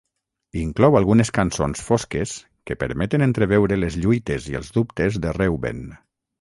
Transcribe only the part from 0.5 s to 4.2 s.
Inclou algunes cançons fosques que permeten entreveure les